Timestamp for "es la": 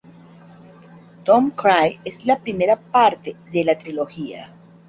2.03-2.39